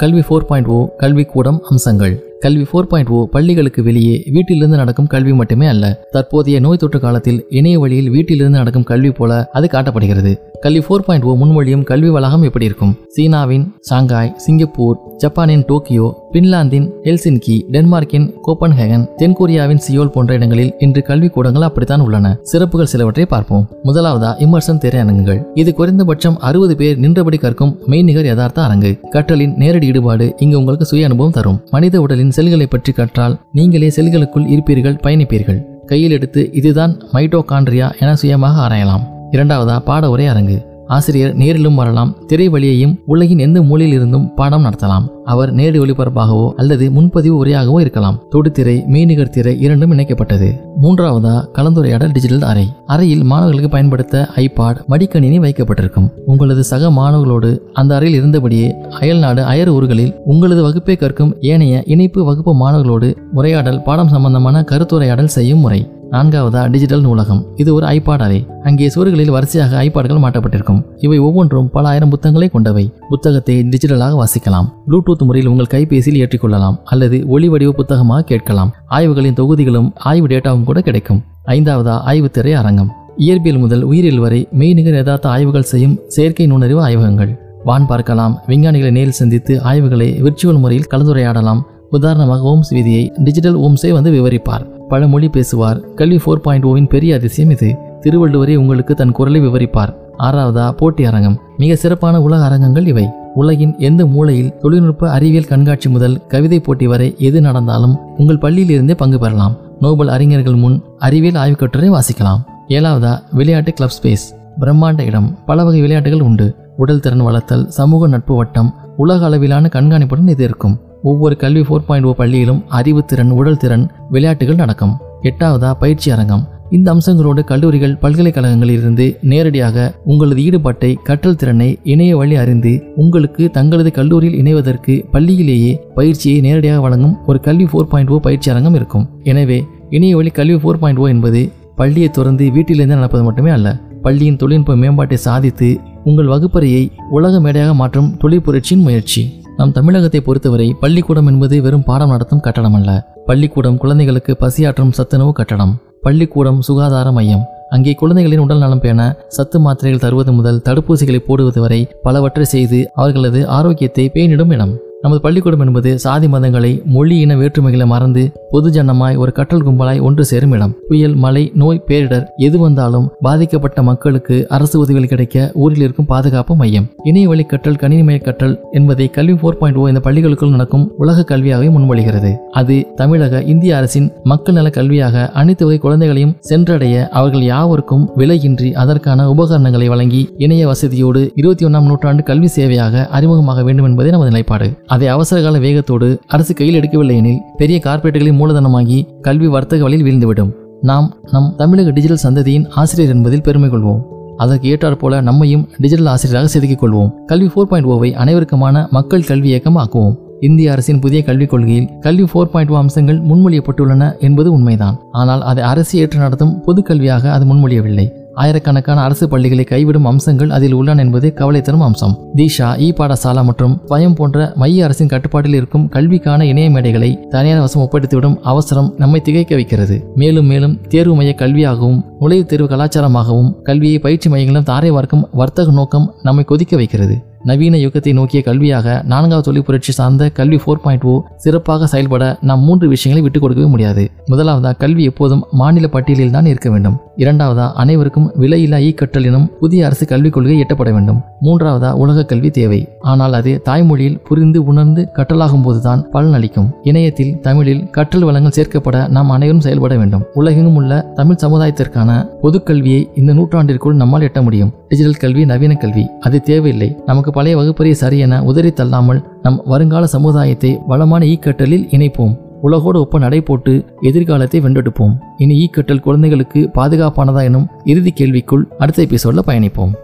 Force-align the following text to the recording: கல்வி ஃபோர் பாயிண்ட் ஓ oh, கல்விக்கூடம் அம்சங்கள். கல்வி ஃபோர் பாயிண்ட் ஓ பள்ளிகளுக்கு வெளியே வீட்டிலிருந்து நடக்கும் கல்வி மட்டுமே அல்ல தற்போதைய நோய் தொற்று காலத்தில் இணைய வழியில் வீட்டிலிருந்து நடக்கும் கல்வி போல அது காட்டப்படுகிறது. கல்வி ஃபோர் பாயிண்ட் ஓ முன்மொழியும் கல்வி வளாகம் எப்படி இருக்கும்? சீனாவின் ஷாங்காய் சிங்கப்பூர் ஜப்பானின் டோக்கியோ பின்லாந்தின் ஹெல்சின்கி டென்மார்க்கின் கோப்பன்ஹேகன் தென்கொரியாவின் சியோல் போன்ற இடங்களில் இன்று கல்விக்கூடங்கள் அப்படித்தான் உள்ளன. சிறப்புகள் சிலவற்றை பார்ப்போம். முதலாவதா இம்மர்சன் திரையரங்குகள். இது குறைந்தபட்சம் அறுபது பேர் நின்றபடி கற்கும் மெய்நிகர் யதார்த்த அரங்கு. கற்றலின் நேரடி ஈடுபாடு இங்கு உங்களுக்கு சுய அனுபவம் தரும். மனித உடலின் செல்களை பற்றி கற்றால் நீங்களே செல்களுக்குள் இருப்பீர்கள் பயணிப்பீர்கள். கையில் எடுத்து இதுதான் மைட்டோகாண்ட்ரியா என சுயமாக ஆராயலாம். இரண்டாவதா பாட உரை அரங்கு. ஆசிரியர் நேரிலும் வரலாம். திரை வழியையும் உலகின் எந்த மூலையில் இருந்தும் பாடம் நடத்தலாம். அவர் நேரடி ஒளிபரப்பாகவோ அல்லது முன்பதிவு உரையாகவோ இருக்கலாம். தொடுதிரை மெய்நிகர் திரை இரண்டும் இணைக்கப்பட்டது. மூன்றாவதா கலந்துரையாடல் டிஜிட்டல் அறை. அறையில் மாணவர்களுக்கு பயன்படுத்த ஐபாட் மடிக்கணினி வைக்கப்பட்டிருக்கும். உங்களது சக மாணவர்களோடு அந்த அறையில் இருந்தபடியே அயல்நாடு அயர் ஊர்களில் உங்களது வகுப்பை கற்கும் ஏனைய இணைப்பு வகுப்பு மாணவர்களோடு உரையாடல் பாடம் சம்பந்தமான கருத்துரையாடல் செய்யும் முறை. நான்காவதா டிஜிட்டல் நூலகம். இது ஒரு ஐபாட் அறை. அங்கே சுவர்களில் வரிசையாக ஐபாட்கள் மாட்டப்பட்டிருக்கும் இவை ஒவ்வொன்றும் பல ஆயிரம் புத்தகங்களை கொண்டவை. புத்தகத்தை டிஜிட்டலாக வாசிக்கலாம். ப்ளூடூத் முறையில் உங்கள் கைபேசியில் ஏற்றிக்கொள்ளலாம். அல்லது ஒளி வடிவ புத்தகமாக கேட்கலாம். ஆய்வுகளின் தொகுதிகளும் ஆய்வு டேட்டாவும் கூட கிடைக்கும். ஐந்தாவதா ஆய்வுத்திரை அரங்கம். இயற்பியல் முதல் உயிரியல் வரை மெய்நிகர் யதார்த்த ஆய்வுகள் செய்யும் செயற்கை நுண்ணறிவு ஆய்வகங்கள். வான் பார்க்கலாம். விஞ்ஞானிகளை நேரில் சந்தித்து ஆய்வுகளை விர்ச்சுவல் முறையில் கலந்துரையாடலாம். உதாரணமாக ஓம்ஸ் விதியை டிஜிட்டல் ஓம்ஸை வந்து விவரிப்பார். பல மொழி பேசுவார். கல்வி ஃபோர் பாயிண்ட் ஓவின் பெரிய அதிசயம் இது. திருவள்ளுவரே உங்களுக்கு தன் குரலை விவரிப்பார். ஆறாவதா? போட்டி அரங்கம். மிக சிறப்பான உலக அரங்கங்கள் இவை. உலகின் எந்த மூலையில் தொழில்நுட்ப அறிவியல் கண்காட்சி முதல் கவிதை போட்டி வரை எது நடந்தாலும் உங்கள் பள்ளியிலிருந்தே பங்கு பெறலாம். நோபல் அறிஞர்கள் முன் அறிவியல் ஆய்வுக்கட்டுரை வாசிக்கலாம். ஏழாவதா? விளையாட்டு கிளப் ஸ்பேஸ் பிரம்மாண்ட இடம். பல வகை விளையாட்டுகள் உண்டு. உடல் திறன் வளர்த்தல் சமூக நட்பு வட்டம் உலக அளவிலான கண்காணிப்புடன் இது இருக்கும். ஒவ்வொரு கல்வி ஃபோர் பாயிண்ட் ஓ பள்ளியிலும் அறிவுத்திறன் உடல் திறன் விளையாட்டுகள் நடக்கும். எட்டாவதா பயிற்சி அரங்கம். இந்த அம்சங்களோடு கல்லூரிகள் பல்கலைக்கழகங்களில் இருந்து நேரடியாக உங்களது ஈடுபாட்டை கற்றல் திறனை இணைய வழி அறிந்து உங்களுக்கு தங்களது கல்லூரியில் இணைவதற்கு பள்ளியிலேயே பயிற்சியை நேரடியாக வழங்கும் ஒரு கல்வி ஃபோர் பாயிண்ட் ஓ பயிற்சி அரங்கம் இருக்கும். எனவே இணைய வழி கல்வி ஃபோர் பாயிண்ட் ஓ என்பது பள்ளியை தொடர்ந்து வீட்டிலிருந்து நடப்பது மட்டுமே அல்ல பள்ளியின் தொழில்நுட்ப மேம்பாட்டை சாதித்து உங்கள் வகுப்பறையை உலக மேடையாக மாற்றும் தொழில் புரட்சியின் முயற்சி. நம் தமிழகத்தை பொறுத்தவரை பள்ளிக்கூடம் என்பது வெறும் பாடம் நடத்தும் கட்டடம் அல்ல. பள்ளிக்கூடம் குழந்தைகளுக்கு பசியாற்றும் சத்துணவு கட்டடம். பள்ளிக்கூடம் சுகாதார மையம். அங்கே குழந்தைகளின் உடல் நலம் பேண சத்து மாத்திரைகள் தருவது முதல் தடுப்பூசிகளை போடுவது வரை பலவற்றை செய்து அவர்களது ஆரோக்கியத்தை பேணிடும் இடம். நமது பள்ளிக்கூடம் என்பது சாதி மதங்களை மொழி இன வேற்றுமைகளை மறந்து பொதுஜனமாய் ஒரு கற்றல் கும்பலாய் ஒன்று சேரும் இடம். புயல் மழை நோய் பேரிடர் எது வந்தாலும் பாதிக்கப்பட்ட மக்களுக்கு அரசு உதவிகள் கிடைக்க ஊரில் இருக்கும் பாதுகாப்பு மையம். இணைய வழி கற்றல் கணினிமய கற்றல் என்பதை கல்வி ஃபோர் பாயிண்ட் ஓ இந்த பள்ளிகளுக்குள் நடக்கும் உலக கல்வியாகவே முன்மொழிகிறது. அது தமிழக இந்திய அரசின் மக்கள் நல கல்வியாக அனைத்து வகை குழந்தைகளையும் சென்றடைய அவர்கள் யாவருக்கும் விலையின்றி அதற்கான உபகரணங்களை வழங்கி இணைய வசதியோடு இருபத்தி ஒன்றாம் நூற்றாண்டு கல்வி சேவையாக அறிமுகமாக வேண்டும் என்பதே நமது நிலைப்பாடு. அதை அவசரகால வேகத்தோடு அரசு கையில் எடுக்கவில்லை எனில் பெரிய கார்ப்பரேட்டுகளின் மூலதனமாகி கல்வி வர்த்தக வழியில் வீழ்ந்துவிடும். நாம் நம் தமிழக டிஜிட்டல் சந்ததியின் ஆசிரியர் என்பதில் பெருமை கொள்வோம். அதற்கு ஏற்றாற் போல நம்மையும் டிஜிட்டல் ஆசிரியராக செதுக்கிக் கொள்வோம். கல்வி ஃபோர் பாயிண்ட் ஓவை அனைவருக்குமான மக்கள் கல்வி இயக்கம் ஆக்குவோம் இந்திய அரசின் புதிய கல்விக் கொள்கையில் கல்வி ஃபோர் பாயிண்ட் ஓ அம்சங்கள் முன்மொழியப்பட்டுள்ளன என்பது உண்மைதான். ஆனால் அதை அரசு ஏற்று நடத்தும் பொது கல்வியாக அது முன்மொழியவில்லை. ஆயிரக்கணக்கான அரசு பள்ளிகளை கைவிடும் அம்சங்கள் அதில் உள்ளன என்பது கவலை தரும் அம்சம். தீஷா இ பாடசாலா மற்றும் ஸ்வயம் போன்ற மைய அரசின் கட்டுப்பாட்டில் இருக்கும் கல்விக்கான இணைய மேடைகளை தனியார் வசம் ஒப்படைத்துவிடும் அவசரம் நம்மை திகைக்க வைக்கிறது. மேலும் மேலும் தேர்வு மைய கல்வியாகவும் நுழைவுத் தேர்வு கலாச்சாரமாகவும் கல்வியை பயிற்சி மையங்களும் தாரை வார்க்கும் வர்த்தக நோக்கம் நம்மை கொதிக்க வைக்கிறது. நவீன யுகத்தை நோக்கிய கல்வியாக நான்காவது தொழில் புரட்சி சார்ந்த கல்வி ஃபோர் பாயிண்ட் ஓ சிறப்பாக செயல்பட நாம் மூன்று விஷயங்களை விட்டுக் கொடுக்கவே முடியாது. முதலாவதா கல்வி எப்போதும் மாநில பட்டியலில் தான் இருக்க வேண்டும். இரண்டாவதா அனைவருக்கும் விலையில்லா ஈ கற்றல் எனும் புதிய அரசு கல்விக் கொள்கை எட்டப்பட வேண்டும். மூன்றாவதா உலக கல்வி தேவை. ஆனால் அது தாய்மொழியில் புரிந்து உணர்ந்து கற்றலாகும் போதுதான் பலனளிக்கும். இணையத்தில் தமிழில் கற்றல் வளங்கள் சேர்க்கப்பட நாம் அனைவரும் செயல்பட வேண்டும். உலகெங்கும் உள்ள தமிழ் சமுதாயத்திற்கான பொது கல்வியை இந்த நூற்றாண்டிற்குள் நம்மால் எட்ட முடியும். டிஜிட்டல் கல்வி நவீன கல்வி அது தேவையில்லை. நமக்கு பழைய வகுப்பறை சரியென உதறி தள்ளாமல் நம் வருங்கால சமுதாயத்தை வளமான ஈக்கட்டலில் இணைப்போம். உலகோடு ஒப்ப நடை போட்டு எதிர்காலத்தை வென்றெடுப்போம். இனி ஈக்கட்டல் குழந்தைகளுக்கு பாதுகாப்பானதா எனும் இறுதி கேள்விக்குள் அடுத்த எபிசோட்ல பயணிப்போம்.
கல்வி 0.00 0.22
ஃபோர் 0.26 0.44
பாயிண்ட் 0.44 0.68
ஓ 0.68 0.76
oh, 0.76 0.84
கல்விக்கூடம் 0.96 1.58
அம்சங்கள். 1.70 2.14
கல்வி 2.44 2.62
ஃபோர் 2.68 2.86
பாயிண்ட் 2.90 3.10
ஓ 3.16 3.18
பள்ளிகளுக்கு 3.34 3.80
வெளியே 3.82 4.14
வீட்டிலிருந்து 4.34 4.76
நடக்கும் 4.76 5.08
கல்வி 5.14 5.32
மட்டுமே 5.32 5.66
அல்ல 5.66 5.84
தற்போதைய 6.10 6.60
நோய் 6.60 6.78
தொற்று 6.82 6.98
காலத்தில் 7.00 7.40
இணைய 7.58 7.78
வழியில் 7.78 8.08
வீட்டிலிருந்து 8.10 8.58
நடக்கும் 8.58 8.86
கல்வி 8.90 9.10
போல 9.10 9.50
அது 9.52 9.68
காட்டப்படுகிறது. 9.72 10.32
கல்வி 10.60 10.80
ஃபோர் 10.86 11.04
பாயிண்ட் 11.06 11.26
ஓ 11.26 11.32
முன்மொழியும் 11.40 11.82
கல்வி 11.82 12.08
வளாகம் 12.08 12.42
எப்படி 12.42 12.64
இருக்கும்? 12.64 12.94
சீனாவின் 13.16 13.66
ஷாங்காய் 13.88 14.32
சிங்கப்பூர் 14.36 14.96
ஜப்பானின் 15.16 15.64
டோக்கியோ 15.66 16.06
பின்லாந்தின் 16.32 16.86
ஹெல்சின்கி 17.04 17.56
டென்மார்க்கின் 17.74 18.26
கோப்பன்ஹேகன் 18.46 19.04
தென்கொரியாவின் 19.20 19.82
சியோல் 19.86 20.12
போன்ற 20.14 20.34
இடங்களில் 20.34 20.72
இன்று 20.78 21.00
கல்விக்கூடங்கள் 21.08 21.66
அப்படித்தான் 21.68 22.00
உள்ளன. 22.00 22.32
சிறப்புகள் 22.42 22.90
சிலவற்றை 22.92 23.26
பார்ப்போம். 23.26 23.64
முதலாவதா 23.84 24.32
இம்மர்சன் 24.46 24.82
திரையரங்குகள். 24.84 25.40
இது 25.54 25.74
குறைந்தபட்சம் 25.74 26.38
அறுபது 26.38 26.76
பேர் 26.76 26.98
நின்றபடி 26.98 27.36
கற்கும் 27.36 27.74
மெய்நிகர் 27.86 28.30
யதார்த்த 28.32 28.62
அரங்கு. 28.62 28.92
கற்றலின் 29.10 29.56
நேரடி 29.56 29.86
ஈடுபாடு 29.86 30.28
இங்கு 30.36 30.58
உங்களுக்கு 30.58 30.84
சுய 30.84 31.04
அனுபவம் 31.04 31.36
தரும். 31.38 31.60
மனித 31.70 32.00
உடலின் 32.00 32.29
செல்களை 32.30 32.66
பற்றி 32.66 32.92
கற்றால் 32.92 33.40
நீங்களே 33.52 33.88
செல்களுக்குள் 33.88 34.48
இருப்பீர்கள் 34.48 35.00
பயணிப்பீர்கள். 35.02 35.64
கையில் 35.86 36.10
எடுத்து 36.10 36.52
இதுதான் 36.52 37.00
மைட்டோகாண்ட்ரியா 37.12 38.00
என 38.00 38.16
சுயமாக 38.16 38.68
ஆராயலாம். 38.68 39.06
இரண்டாவதா 39.30 39.78
பாட 39.78 40.10
உரை 40.10 40.26
அரங்கு. 40.26 40.69
ஆசிரியர் 40.96 41.34
நேரிலும் 41.34 41.74
வரலாம். 41.74 42.10
திரை 42.26 42.48
வழியையும் 42.48 42.94
உலகின் 43.06 43.38
எந்த 43.38 43.62
மூலையில் 43.62 43.96
இருந்தும் 43.96 44.34
பாடம் 44.34 44.64
நடத்தலாம். 44.64 45.06
அவர் 45.24 45.50
நேரடி 45.52 45.78
ஒளிபரப்பாகவோ 45.78 46.46
அல்லது 46.56 46.90
முன்பதிவு 46.90 47.44
உரையாகவோ 47.44 47.80
இருக்கலாம். 47.80 48.16
தொடுதிரை 48.32 48.74
மெய்நிகர் 48.94 49.34
திரை 49.36 49.60
இரண்டும் 49.60 49.92
இணைக்கப்பட்டது. 49.92 50.48
மூன்றாவதா 50.82 51.34
கலந்துரையாடல் 51.58 52.12
டிஜிட்டல் 52.12 52.42
அறை. 52.42 52.66
அறையில் 52.86 53.22
மாணவர்களுக்கு 53.22 53.70
பயன்படுத்த 53.70 54.28
ஐபாட் 54.36 54.80
மடிக்கணினி 54.88 55.36
வைக்கப்பட்டிருக்கும். 55.36 56.08
உங்களது 56.26 56.64
சக 56.64 56.90
மாணவர்களோடு 56.90 57.52
அந்த 57.72 57.94
அறையில் 57.94 58.18
இருந்தபடியே 58.20 58.70
அயல்நாடு 59.00 59.42
அயர் 59.42 59.68
ஊர்களில் 59.68 60.14
உங்களது 60.24 60.62
வகுப்பை 60.62 60.96
கற்கும் 60.96 61.34
ஏனைய 61.40 61.82
இணைப்பு 61.86 62.24
வகுப்பு 62.24 62.54
மாணவர்களோடு 62.54 63.10
உரையாடல் 63.34 63.82
பாடம் 63.82 64.08
சம்பந்தமான 64.08 64.64
கருத்துரையாடல் 64.70 65.34
செய்யும் 65.38 65.58
முறை. 65.58 65.80
நான்காவதா 66.10 66.70
டிஜிட்டல் 66.70 67.00
நூலகம். 67.00 67.46
இது 67.56 67.74
ஒரு 67.74 67.86
ஐபாட் 67.86 68.18
அறை. 68.18 68.46
அங்கே 68.62 68.88
சுவர்களில் 68.88 69.30
வரிசையாக 69.30 69.82
ஐபாட்கள் 69.82 70.22
மாட்டப்பட்டிருக்கும் 70.24 70.84
இவை 70.96 71.18
ஒவ்வொன்றும் 71.18 71.70
பல 71.70 71.88
ஆயிரம் 71.88 72.08
புத்தகங்களை 72.08 72.48
கொண்டவை. 72.48 72.92
புத்தகத்தை 73.08 73.62
டிஜிட்டலாக 73.62 74.22
வாசிக்கலாம். 74.22 74.72
ப்ளூடூத் 74.88 75.18
முறையில் 75.18 75.50
உங்கள் 75.50 75.66
கைபேசியில் 75.70 76.26
ஏற்றிக்கொள்ளலாம். 76.26 76.78
அல்லது 76.84 77.24
ஒளி 77.26 77.48
வடிவ 77.48 77.72
புத்தகமாக 77.72 78.22
கேட்கலாம். 78.22 78.72
ஆய்வுகளின் 78.90 79.32
தொகுதிகளும் 79.32 79.92
ஆய்வு 79.94 80.26
டேட்டாவும் 80.26 80.64
கூட 80.64 80.80
கிடைக்கும். 80.80 81.22
ஐந்தாவதா 81.46 82.00
ஆய்வுத்திரை 82.00 82.52
அரங்கம். 82.52 82.90
இயற்பியல் 83.18 83.58
முதல் 83.58 83.82
உயிரியல் 83.82 84.18
வரை 84.18 84.48
மெய்நிகர் 84.58 84.94
யதார்த்த 84.94 85.28
ஆய்வுகள் 85.28 85.62
செய்யும் 85.62 85.98
செயற்கை 86.06 86.46
நுண்ணறிவு 86.46 86.82
ஆய்வகங்கள். 86.82 87.38
வான் 87.64 87.86
பார்க்கலாம். 87.86 88.40
விஞ்ஞானிகளை 88.46 88.90
நேரில் 88.90 89.18
சந்தித்து 89.20 89.62
ஆய்வுகளை 89.62 90.22
விர்ச்சுவல் 90.22 90.58
முறையில் 90.58 90.86
கலந்துரையாடலாம். 90.90 91.60
உதாரணமாக 91.90 92.48
ஓம்ஸ் 92.48 92.74
விதியை 92.74 93.12
டிஜிட்டல் 93.16 93.58
ஓம்ஸை 93.58 93.90
வந்து 93.90 94.10
விவரிப்பார். 94.10 94.66
பல 94.88 95.08
மொழி 95.08 95.28
பேசுவார். 95.28 95.80
கல்வி 95.80 96.16
ஃபோர் 96.16 96.34
பாயிண்ட் 96.34 96.64
ஓவின் 96.64 96.86
பெரிய 96.86 97.14
அதிசயம் 97.14 97.50
இது. 97.50 97.76
திருவள்ளுவரே 98.00 98.56
உங்களுக்கு 98.56 98.94
தன் 98.94 99.12
குரலை 99.12 99.40
விவரிப்பார். 99.40 99.94
ஆறாவதா? 100.18 100.70
போட்டி 100.70 101.04
அரங்கம். 101.04 101.40
மிக 101.56 101.74
சிறப்பான 101.74 102.22
உலக 102.22 102.44
அரங்கங்கள் 102.44 102.86
இவை. 102.86 103.08
உலகின் 103.34 103.74
எந்த 103.78 104.06
மூலையில் 104.06 104.54
தொழில்நுட்ப 104.58 105.10
அறிவியல் 105.10 105.44
கண்காட்சி 105.44 105.88
முதல் 105.88 106.26
கவிதை 106.26 106.60
போட்டி 106.60 106.86
வரை 106.86 107.14
எது 107.18 107.40
நடந்தாலும் 107.40 107.98
உங்கள் 108.16 108.38
பள்ளியிலிருந்தே 108.38 108.94
பங்கு 108.94 109.18
பெறலாம். 109.18 109.56
நோபல் 109.80 110.08
அறிஞர்கள் 110.08 110.54
முன் 110.54 110.82
அறிவியல் 110.98 111.42
ஆய்வுக்கட்டுரை 111.42 111.90
வாசிக்கலாம். 111.90 112.40
ஏழாவதா? 112.68 113.18
விளையாட்டு 113.32 113.72
கிளப் 113.72 113.92
ஸ்பேஸ் 114.02 114.38
பிரம்மாண்ட 114.60 115.00
இடம். 115.00 115.38
பல 115.46 115.64
வகை 115.64 115.78
விளையாட்டுகள் 115.78 116.20
உண்டு. 116.20 116.54
உடல் 116.76 117.00
திறன் 117.00 117.20
வளர்த்தல் 117.20 117.68
சமூக 117.68 118.06
நட்பு 118.06 118.34
வட்டம் 118.34 118.74
உலக 118.96 119.24
அளவிலான 119.24 119.68
கண்காணிப்புடன் 119.72 120.28
இது 120.28 120.44
இருக்கும். 120.44 120.78
ஒவ்வொரு 121.02 121.36
கல்வி 121.36 121.60
ஃபோர் 121.60 121.86
பாயிண்ட் 121.86 122.08
ஓ 122.08 122.12
பள்ளியிலும் 122.12 122.62
அறிவுத்திறன் 122.78 123.30
உடல் 123.30 123.56
திறன் 123.56 123.84
விளையாட்டுகள் 124.10 124.62
நடக்கும். 124.62 124.96
எட்டாவதா 125.22 125.70
பயிற்சி 125.82 126.10
அரங்கம். 126.10 126.42
இந்த 126.76 126.94
அம்சங்களோடு 126.94 127.44
கல்லூரிகள் 127.44 127.96
பல்கலைக்கழகங்களில் 128.02 128.80
இருந்து 128.80 129.06
நேரடியாக 129.30 129.94
உங்களது 130.04 130.40
ஈடுபாட்டை 130.42 130.90
கற்றல் 131.02 131.36
திறனை 131.36 131.78
இணைய 131.92 132.16
வழி 132.16 132.36
அறிந்து 132.36 132.72
உங்களுக்கு 132.96 133.50
தங்களது 133.50 133.90
கல்லூரியில் 133.90 134.38
இணைவதற்கு 134.42 134.94
பள்ளியிலேயே 135.12 135.72
பயிற்சியை 135.94 136.40
நேரடியாக 136.40 136.80
வழங்கும் 136.80 137.16
ஒரு 137.26 137.40
கல்வி 137.40 137.64
ஃபோர் 137.64 137.90
பாயிண்ட் 137.92 138.10
ஓ 138.10 138.18
பயிற்சி 138.18 138.50
அரங்கம் 138.50 138.74
இருக்கும். 138.74 139.08
எனவே 139.22 139.58
இணைய 139.90 140.16
வழி 140.16 140.30
கல்வி 140.30 140.58
ஃபோர் 140.62 140.80
பாயிண்ட் 140.84 141.00
ஓ 141.00 141.08
என்பது 141.08 141.42
பள்ளியை 141.76 142.10
தொடர்ந்து 142.10 142.50
வீட்டிலிருந்து 142.50 142.94
நடப்பது 142.94 143.24
மட்டுமே 143.24 143.50
அல்ல 143.50 143.68
பள்ளியின் 144.02 144.36
தொழில்நுட்ப 144.36 144.76
மேம்பாட்டை 144.76 145.18
சாதித்து 145.26 145.68
உங்கள் 146.04 146.26
வகுப்பறையை 146.26 146.84
உலக 147.10 147.40
மேடையாக 147.40 147.74
மாற்றும் 147.74 148.16
தொழில் 148.18 148.44
புரட்சியின் 148.46 148.82
முயற்சி. 148.82 149.22
நம் 149.60 149.72
தமிழகத்தை 149.76 150.20
பொறுத்தவரை 150.26 150.66
பள்ளிக்கூடம் 150.82 151.26
என்பது 151.30 151.56
வெறும் 151.64 151.84
பாடம் 151.88 152.12
நடத்தும் 152.12 152.42
கட்டடம் 152.44 152.76
அல்ல. 152.78 152.90
பள்ளிக்கூடம் 153.26 153.78
குழந்தைகளுக்கு 153.82 154.32
பசியாற்றும் 154.42 154.92
சத்துணவு 154.98 155.32
கட்டடம். 155.38 155.72
பள்ளிக்கூடம் 156.04 156.60
சுகாதார 156.68 157.08
மையம். 157.16 157.42
அங்கே 157.74 157.92
குழந்தைகளின் 158.00 158.42
உடல் 158.44 158.62
நலம் 158.64 158.82
பேண 158.84 159.00
சத்து 159.36 159.58
மாத்திரைகள் 159.64 160.04
தருவது 160.04 160.32
முதல் 160.38 160.62
தடுப்பூசிகளை 160.68 161.20
போடுவது 161.26 161.60
வரை 161.64 161.80
பலவற்றை 162.06 162.46
செய்து 162.54 162.80
அவர்களது 162.94 163.42
ஆரோக்கியத்தை 163.58 164.06
பேணிடும் 164.14 164.54
இடம். 164.56 164.72
நமது 165.04 165.20
பள்ளிக்கூடம் 165.24 165.62
என்பது 165.64 165.98
சாதி 165.98 166.26
மதங்களை 166.26 166.70
மொழி 166.94 167.16
இன 167.24 167.36
வேற்றுமைகளை 167.36 167.86
மறந்து 167.92 168.22
பொதுஜனமாய் 168.52 169.16
ஒரு 169.16 169.32
கற்றல் 169.32 169.62
கும்பலாய் 169.66 170.00
ஒன்று 170.06 170.24
சேரும் 170.24 170.52
இடம். 170.52 170.72
புயல் 170.88 171.14
மழை 171.14 171.42
நோய் 171.54 171.80
பேரிடர் 171.88 172.24
எது 172.36 172.58
வந்தாலும் 172.58 173.06
பாதிக்கப்பட்ட 173.20 173.82
மக்களுக்கு 173.82 174.36
அரசு 174.48 174.78
உதவிகள் 174.78 175.08
கிடைக்க 175.12 175.50
ஊரில் 175.54 175.82
இருக்கும் 175.82 176.06
பாதுகாப்பு 176.06 176.56
மையம். 176.56 176.86
இணைய 177.04 177.28
வழி 177.28 177.44
கற்றல் 177.44 177.78
கணினிமய 177.82 178.18
கற்றல் 178.18 178.56
என்பதை 178.72 179.06
கல்வி 179.10 179.32
ஃபோர் 179.32 179.58
பாயிண்ட் 179.60 179.78
ஓ 179.78 179.86
இந்த 179.88 180.02
பள்ளிகளுக்குள் 180.06 180.54
நடக்கும் 180.56 180.84
உலக 180.98 181.24
கல்வியாகவே 181.30 181.70
முன்மொழிகிறது. 181.76 182.32
அது 182.52 182.76
தமிழக 182.96 183.42
இந்திய 183.54 183.76
அரசின் 183.76 184.10
மக்கள் 184.24 184.54
நல 184.54 184.68
கல்வியாக 184.68 185.26
அனைத்து 185.42 185.64
வகை 185.64 185.78
குழந்தைகளையும் 185.78 186.36
சென்றடைய 186.40 187.08
அவர்கள் 187.08 187.42
யாவருக்கும் 187.42 188.04
விலையின்றி 188.16 188.72
அதற்கான 188.72 189.28
உபகரணங்களை 189.30 189.88
வழங்கி 189.88 190.22
இணைய 190.36 190.68
வசதியோடு 190.72 191.24
இருபத்தி 191.34 191.66
ஒன்றாம் 191.66 191.90
நூற்றாண்டு 191.90 192.22
கல்வி 192.22 192.48
சேவையாக 192.56 193.06
அறிமுகமாக 193.16 193.64
வேண்டும் 193.64 193.84
என்பதே 193.84 194.10
நமது 194.10 194.30
நிலைப்பாடு. 194.30 194.68
அதை 194.94 195.06
அவசரகால 195.14 195.58
வேகத்தோடு 195.58 196.08
அரசு 196.26 196.54
கையில் 196.54 196.78
எடுக்கவில்லை 196.80 197.16
எனில் 197.20 197.42
பெரிய 197.56 197.80
கார்ப்பரேட்டுகளின் 197.84 198.38
மூலதனமாகி 198.40 198.98
கல்வி 199.26 199.46
வர்த்தக 199.46 199.82
வழியில் 199.82 200.06
வீழ்ந்துவிடும். 200.06 200.50
நாம் 200.82 201.06
நம் 201.32 201.54
தமிழக 201.56 201.90
டிஜிட்டல் 201.90 202.22
சந்ததியின் 202.24 202.66
ஆசிரியர் 202.80 203.14
என்பதில் 203.14 203.42
பெருமை 203.42 203.68
கொள்வோம். 203.70 204.00
அதற்கு 204.36 204.66
ஏற்றாற் 204.72 205.00
போல 205.02 205.20
நம்மையும் 205.20 205.68
டிஜிட்டல் 205.78 206.06
ஆசிரியராக 206.06 206.50
செதுக்கிக் 206.54 206.82
கொள்வோம். 206.82 207.10
கல்வி 207.26 207.48
ஃபோர் 207.52 207.70
பாயிண்ட் 207.72 207.90
ஓவை 207.90 208.10
அனைவருக்குமான 208.22 208.88
மக்கள் 208.90 209.28
கல்வி 209.30 209.48
இயக்கம் 209.48 209.76
ஆக்குவோம் 209.76 210.16
இந்திய 210.40 210.72
அரசின் 210.72 211.00
புதிய 211.00 211.20
கல்விக் 211.22 211.50
கொள்கையில் 211.50 211.88
கல்வி 212.00 212.22
ஃபோர் 212.22 212.52
பாயிண்ட் 212.52 212.72
ஓ 212.72 212.76
அம்சங்கள் 212.76 213.18
முன்மொழியப்பட்டுள்ளன 213.20 214.18
என்பது 214.18 214.52
உண்மைதான். 214.52 214.96
ஆனால் 215.10 215.42
அதை 215.42 215.64
அரசு 215.64 215.98
ஏற்று 215.98 216.18
நடத்தும் 216.18 216.54
பொது 216.66 216.82
கல்வியாக 216.88 217.30
அது 217.36 217.44
முன்மொழியவில்லை. 217.50 218.06
ஆயிரக்கணக்கான 218.40 219.02
அரசு 219.02 219.28
பள்ளிகளை 219.28 219.64
கைவிடும் 219.64 220.08
அம்சங்கள் 220.10 220.50
அதில் 220.50 220.72
உள்ளன 220.72 221.02
என்பது 221.02 221.32
கவலை 221.32 221.60
தரும் 221.60 221.80
அம்சம். 221.80 222.14
தீஷா 222.36 222.68
இ 222.86 222.88
பாடசாலா 222.98 223.42
மற்றும் 223.44 223.80
ஸ்வயம் 223.88 224.14
போன்ற 224.14 224.52
மைய 224.54 224.84
அரசின் 224.84 225.08
கட்டுப்பாட்டில் 225.08 225.54
இருக்கும் 225.54 225.88
கல்விக்கான 225.88 226.46
இணைய 226.46 226.70
மேடைகளை 226.70 227.10
தனியார் 227.28 227.60
வசம் 227.60 227.82
ஒப்படைத்துவிடும் 227.82 228.36
அவசரம் 228.52 228.94
நம்மை 228.98 229.20
திகைக்க 229.20 229.54
வைக்கிறது. 229.54 229.98
மேலும் 230.14 230.46
மேலும் 230.46 230.80
தேர்வு 230.88 231.14
மைய 231.14 231.34
கல்வியாகவும் 231.38 232.00
நுழைவுத் 232.20 232.50
தேர்வு 232.52 232.68
கலாச்சாரமாகவும் 232.68 233.50
கல்வியை 233.62 233.98
பயிற்சி 233.98 234.30
மையங்களும் 234.30 234.68
தாரை 234.72 234.90
வார்க்கும் 234.90 235.28
வர்த்தக 235.32 235.70
நோக்கம் 235.70 236.14
நம்மை 236.22 236.44
கொதிக்க 236.44 236.76
வைக்கிறது. 236.76 237.16
நவீன 237.44 237.76
யுகத்தை 237.76 238.12
நோக்கிய 238.12 238.42
கல்வியாக 238.46 239.02
நான்காவது 239.02 239.42
தொழில் 239.42 239.64
புரட்சி 239.64 239.92
சார்ந்த 239.92 240.28
கல்வி 240.28 240.56
ஃபோர் 240.56 240.82
பாயிண்ட் 240.82 241.04
ஓ 241.04 241.22
சிறப்பாக 241.36 241.86
செயல்பட 241.86 242.38
நாம் 242.40 242.60
மூன்று 242.60 242.88
விஷயங்களை 242.88 243.22
விட்டுக் 243.22 243.42
கொடுக்கவே 243.42 243.70
முடியாது. 243.70 244.10
முதலாவதா 244.26 244.76
கல்வி 244.78 245.04
எப்போதும் 245.04 245.44
மாநில 245.50 245.88
பட்டியலில் 245.88 246.30
தான் 246.30 246.46
இருக்க 246.46 246.70
வேண்டும். 246.70 247.00
இரண்டாவதா 247.16 247.72
அனைவருக்கும் 247.72 248.32
விலையில்லா 248.40 248.80
ஈ 248.80 248.94
கற்றல் 248.94 249.24
எனும் 249.24 249.50
புதிய 249.60 249.84
அரசு 249.84 250.06
கல்விக் 250.06 250.32
கொள்கை 250.32 250.60
எட்டப்பட 250.62 250.92
வேண்டும். 250.92 251.22
மூன்றாவதா 251.44 251.90
உலக 252.02 252.24
கல்வி 252.24 252.50
தேவை. 252.50 252.80
ஆனால் 253.00 253.32
அது 253.32 253.52
தாய்மொழியில் 253.68 254.18
புரிந்து 254.28 254.64
உணர்ந்து 254.64 255.02
கற்றலாகும் 255.16 255.62
போதுதான் 255.62 256.02
பலனளிக்கும். 256.12 256.68
இணையத்தில் 256.82 257.40
தமிழில் 257.40 257.90
கற்றல் 257.90 258.26
வளங்கள் 258.28 258.56
சேர்க்கப்பட 258.58 259.08
நாம் 259.08 259.30
அனைவரும் 259.30 259.64
செயல்பட 259.66 259.96
வேண்டும். 259.96 260.24
உலகெங்கும் 260.34 260.74
உள்ள 260.74 261.00
தமிழ் 261.14 261.42
சமுதாயத்திற்கான 261.44 262.10
பொது 262.40 262.62
கல்வியை 262.62 263.00
இந்த 263.14 263.32
நூற்றாண்டிற்குள் 263.32 264.00
நம்மால் 264.02 264.26
எட்ட 264.28 264.42
முடியும். 264.42 264.72
டிஜிட்டல் 264.88 265.22
கல்வி 265.22 265.44
நவீன 265.44 265.74
கல்வி 265.74 266.04
அது 266.20 266.40
தேவையில்லை. 266.40 266.90
நமக்கு 267.06 267.30
பழைய 267.30 267.56
வகுப்பறை 267.56 267.94
சரியென 268.00 268.42
உதறி 268.42 268.72
தள்ளாமல் 268.72 269.22
நம் 269.42 269.62
வருங்கால 269.64 270.06
சமுதாயத்தை 270.16 270.72
வளமான 270.86 271.24
ஈக்கட்டலில் 271.24 271.88
இணைப்போம். 271.96 272.36
உலகோடு 272.62 272.98
ஒப்ப 273.00 273.18
நடை 273.18 273.40
போட்டு 273.40 273.72
எதிர்காலத்தை 274.02 274.60
வென்றெடுப்போம். 274.60 275.14
இனி 275.38 275.54
ஈக்கட்டல் 275.64 276.04
குழந்தைகளுக்கு 276.06 276.62
பாதுகாப்பானதா 276.74 277.42
எனும் 277.42 277.66
இறுதி 277.84 278.12
கேள்விக்குள் 278.12 278.64
அடுத்த 278.78 279.02
எபிசோட்ல 279.02 279.42
பயணிப்போம். 279.46 279.94